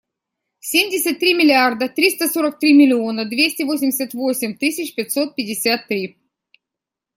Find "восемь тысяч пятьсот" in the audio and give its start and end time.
4.15-5.35